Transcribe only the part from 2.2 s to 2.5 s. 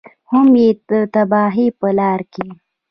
کې.